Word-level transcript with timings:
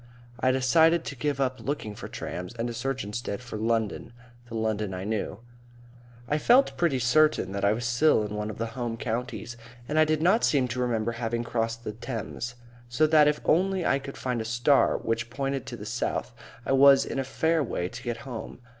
I 0.39 0.49
decided 0.49 1.03
to 1.03 1.15
give 1.15 1.39
up 1.39 1.59
looking 1.59 1.93
for 1.93 2.07
trams 2.07 2.55
and 2.55 2.67
to 2.67 2.73
search 2.73 3.03
instead 3.03 3.39
for 3.39 3.57
London 3.59 4.13
the 4.49 4.55
London 4.55 4.89
that 4.89 4.97
I 5.01 5.03
knew. 5.03 5.41
I 6.27 6.39
felt 6.39 6.75
pretty 6.75 6.97
certain 6.97 7.51
that 7.51 7.63
I 7.63 7.73
was 7.73 7.85
still 7.85 8.25
in 8.25 8.33
one 8.33 8.49
of 8.49 8.57
the 8.57 8.73
Home 8.73 8.97
Counties, 8.97 9.57
and 9.87 9.99
I 9.99 10.05
did 10.05 10.19
not 10.19 10.43
seem 10.43 10.67
to 10.69 10.79
remember 10.79 11.11
having 11.11 11.43
crossed 11.43 11.83
the 11.83 11.91
Thames, 11.91 12.55
so 12.89 13.05
that 13.05 13.27
if 13.27 13.41
only 13.45 13.85
I 13.85 13.99
could 13.99 14.17
find 14.17 14.41
a 14.41 14.43
star 14.43 14.97
which 14.97 15.29
pointed 15.29 15.67
to 15.67 15.75
the 15.77 15.85
south 15.85 16.33
I 16.65 16.71
was 16.71 17.05
in 17.05 17.19
a 17.19 17.23
fair 17.23 17.61
way 17.61 17.87
to 17.87 18.01
get 18.01 18.17
home. 18.25 18.57